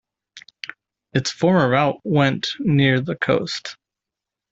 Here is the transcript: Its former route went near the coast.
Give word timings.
Its 1.13 1.29
former 1.29 1.69
route 1.69 2.01
went 2.03 2.47
near 2.59 2.99
the 3.01 3.15
coast. 3.15 3.77